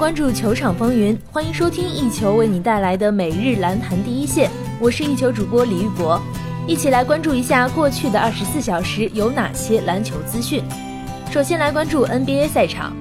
[0.00, 4.50] 关注球场风云，欢迎收听一球为你带来的每日篮坛第一线。
[4.80, 6.18] 我是一球主播李玉博，
[6.66, 10.64] 一起来关注一下过去的二十四小时有哪些篮球资讯。
[11.30, 12.96] 首先来关注 NBA 赛场，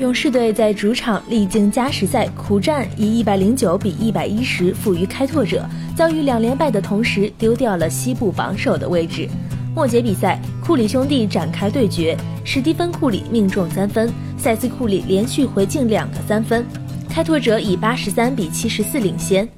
[0.00, 5.64] 勇士队在主场历经加时赛苦战，以一百零九比一百一十负于开拓者，
[5.96, 9.28] 遭遇两连败的同时丢掉了西部榜首的位置。
[9.76, 16.66] 末节比赛，库里兄弟展开对决，史蒂芬·库里命中三分，塞斯·库里连续回敬两个三分，
[17.08, 19.48] 开拓者以八十三比七十四领先。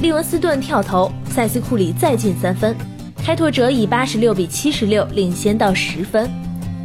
[0.00, 2.74] 利文斯顿跳投，塞斯·库里再进三分，
[3.24, 6.28] 开拓者以八十六比七十六领先到十分。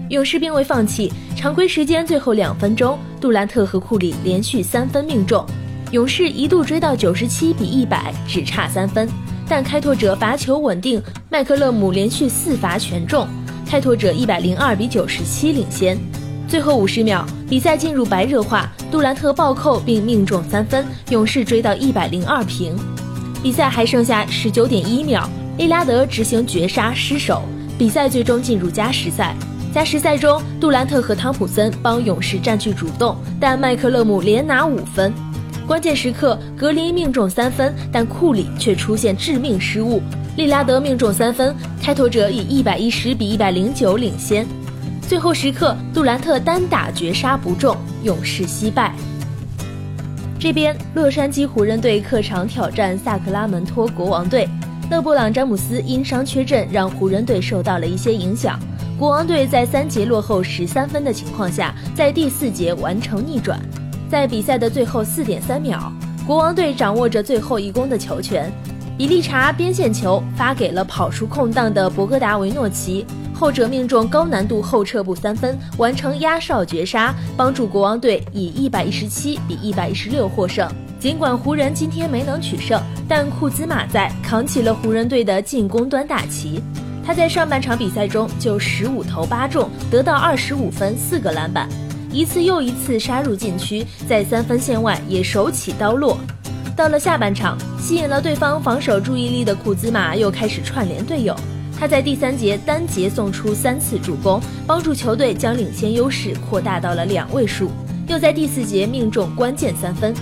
[0.10, 5.44] 勇士并未放弃，常规时间最后两分钟，杜兰特和库里连续三分命中，
[5.90, 9.10] 勇士一度追到九十七比一百，只差三分。
[9.50, 13.28] 但开拓者罚球稳定，麦克勒姆连续四罚全中，
[13.66, 15.98] 开拓者一百零二比九十七领先。
[16.48, 22.74] 最后五十秒，比赛进入白热化，杜兰特暴扣并命中三分，勇士追到一百零二平。
[23.44, 27.42] 比赛还剩下十九点一秒，利拉德执行绝杀失手，
[27.78, 29.36] 比赛最终进入加时赛。
[29.74, 35.14] 加时赛中，杜兰特和汤普森帮勇士占据主动，但麦克勒姆连拿五分。
[35.68, 40.02] 关键时刻，格林命中三分，但库里却出现致命失误。
[40.38, 44.48] 利拉德命中三分，开拓者以一百一十比一百零九领先。
[45.08, 48.94] 最后时刻，杜兰特单打绝杀不中，勇士惜败。
[50.38, 54.46] 这边，洛杉矶湖人队客场挑战萨克拉门托国王队，
[54.92, 58.60] 勒布朗·詹姆斯因伤缺阵，让湖人队受到了一些影响。
[59.00, 63.58] 国王队在三节落后十三分的情况下，在第四节完成逆转。
[64.10, 65.90] 在比赛的最后四点三秒，
[66.26, 68.52] 国王队掌握着最后一攻的球权，
[68.98, 73.06] 比利查边线球发给了跑出空档的博格达维诺奇，
[73.38, 80.68] 后者命中高难度后撤步三分，完成压哨绝杀，帮助国王队以一百一十七比一百一十六获胜。
[81.00, 86.60] 尽管湖人今天没能取胜，但库兹马在扛起了湖人队的进攻端大旗。
[87.06, 91.70] 他在上半场比赛中就十五投八中，得到二十五分四个篮板。
[92.12, 96.18] 一次又一次杀入禁区，在三分线外也手起刀落。
[96.76, 101.36] 到了下半场，吸引了对方防守注意力的库兹马又开始串联队友。
[101.80, 107.70] 他在第三节单节送出三次助攻，帮助球队将领先优势扩大到了两位数。
[108.08, 110.14] 又在第四节命中关键三分。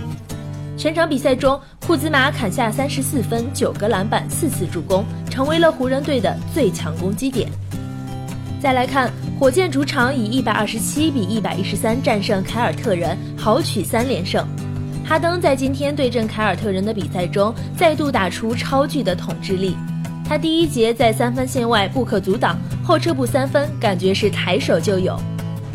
[0.78, 7.50] 全场比赛中，库兹马砍下三十四分、九个篮板、四次助攻，成为了湖人队的最强攻击点。
[8.60, 14.46] 再来看火箭主场以一百二十七比一百一十三战胜凯尔特人，豪取三连胜。
[15.06, 19.78] 哈登在今天对阵凯尔特人的比赛中再度打出超巨的统治力。
[20.28, 25.16] 他第一节在三分线外不可阻挡，后撤步三分，感觉是抬手就有。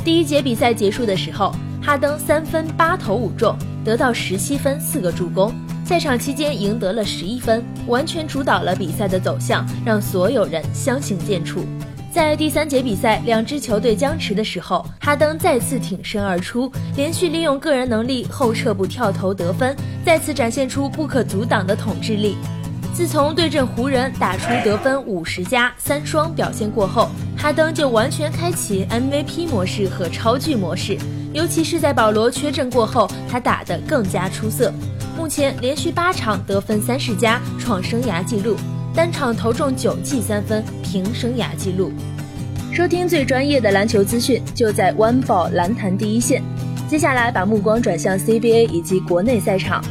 [0.04, 11.58] 第一节比赛结束的时候，哈登三分八投五中，得到十七分四个助攻，在场期间赢得了十一分，完全主导了比赛的走向，让所有人相形见绌。
[12.12, 22.36] 在第三节比赛，两支球队僵持的时候，哈登再次挺身而出，连续利用个人能力后撤步跳投得分，再次展现出不可阻挡的统治力。
[23.00, 30.98] 自从对阵湖人打出得分五十加三双表现过后，哈登就完全开启 MVP 模式和超巨模式，
[31.32, 34.70] 尤其是在保罗缺阵过后，他打得更加出色。
[35.16, 38.54] 目前连续八场得分三十加，创生涯纪录。
[38.94, 41.90] 单场投中九记三分，平生涯纪录。
[42.70, 46.42] 收听最专业的篮球资讯，就在 One Ball 篮坛第一线。
[46.86, 49.82] 接下来把目光转向 CBA 以及国内赛场。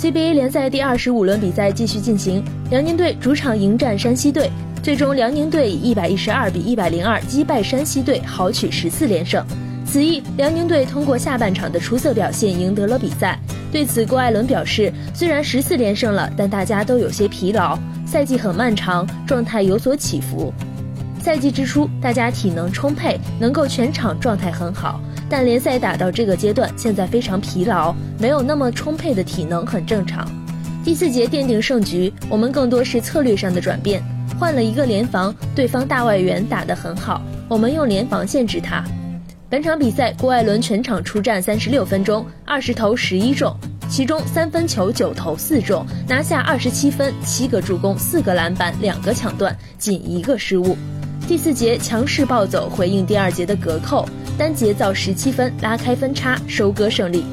[0.00, 4.50] CBA 联赛第二十五轮比赛继续进行，辽宁队主场迎战山西队，
[4.82, 9.44] 最终辽宁队以一百一十二比一百零二击败山西队，豪取十四连胜。
[9.84, 13.38] 此役，辽宁队通过下半场的出色表现赢得了比赛。
[13.70, 17.78] 对此，郭艾伦表示，虽然十四连胜了，但大家都有些疲劳。
[18.06, 20.50] 赛季很漫长，状态有所起伏。
[21.22, 24.98] 赛季之初，大家体能充沛，能够全场状态很好。
[25.30, 30.28] 但联赛打到这个阶段，现在非常疲劳，没有那么充沛的体能很正常。
[30.84, 34.02] 第四节奠定胜局，我们更多是策略上的转变，
[34.38, 38.82] 换了一个联防，对方大外援打得很好，我们用联防限制他。
[39.48, 43.56] 本场比赛，郭艾伦全场出战三十六分钟，二十投十一中。
[43.88, 50.76] 其中三分球九投四中，拿下二十七分，七个助攻，四个篮板，两个抢断，仅一个失误。
[51.26, 54.08] 第四节强势暴走，回应第二节的隔扣，
[54.40, 57.26] 单节造十七分，拉开分差，收割胜利。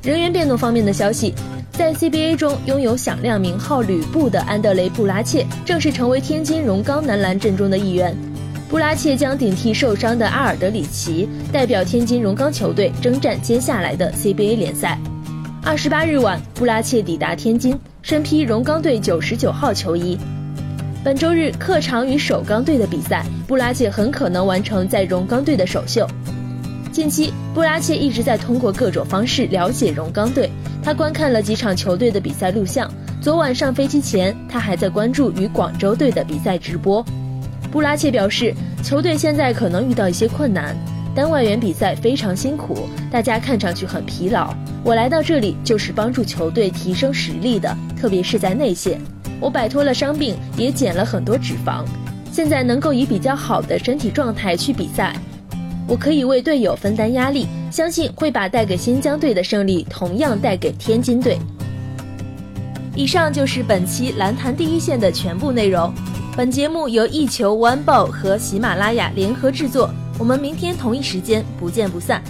[0.00, 1.34] 人员变动方面的消息，
[1.72, 8.16] 在 CBA 中拥有响亮名号“吕布”的安德雷·布拉切正式成为天津荣钢男篮阵中的一员。
[8.68, 14.96] 布拉切将顶替受伤的阿尔德里奇，代表天津荣钢球队征战接下来的 CBA 联赛。
[15.64, 20.16] 二十八日晚，布拉切抵达天津，身披荣钢队九十九号球衣。
[21.04, 26.04] 本周日客场与首钢队的比赛，布拉切很可能完成在荣钢队的首秀。
[26.90, 30.50] 近期，布拉切一直在通过各种方式了解荣钢队。
[30.82, 32.90] 他观看了几场球队的比赛录像。
[33.20, 37.04] 昨晚上飞机前，他还在关注与广州队的比赛直播。
[37.70, 38.52] 布拉切表示，
[38.82, 40.76] 球队现在可能遇到一些困难，
[41.14, 44.52] 单外援比赛非常辛苦，大家看上去很疲劳。
[44.82, 49.00] 我来到这里就是帮助球队提升实力的，特别是在内线。
[49.40, 51.84] 我摆脱了伤病，也减了很多脂肪，
[52.32, 55.14] 现在能够以比较好的身体状态去比赛。
[55.86, 61.38] 我可以为队友分担压力，相信会把带给新疆队的胜利同样带给天津队。
[62.94, 65.92] 以上就是本期篮坛第一线的全部内容。
[66.36, 72.22] 本节目由一球 One Ball 和喜马拉雅联合制作，我们明天同一时间不见不散。